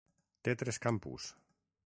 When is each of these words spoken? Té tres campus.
Té 0.47 0.55
tres 0.61 0.81
campus. 0.87 1.29